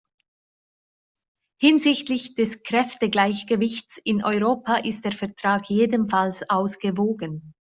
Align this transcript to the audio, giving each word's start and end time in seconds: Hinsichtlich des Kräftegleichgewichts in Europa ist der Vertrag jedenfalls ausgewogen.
Hinsichtlich 1.59 2.33
des 2.33 2.63
Kräftegleichgewichts 2.63 3.99
in 4.03 4.23
Europa 4.23 4.77
ist 4.77 5.05
der 5.05 5.11
Vertrag 5.11 5.69
jedenfalls 5.69 6.49
ausgewogen. 6.49 7.53